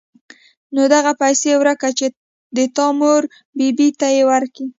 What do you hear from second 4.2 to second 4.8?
ورکي.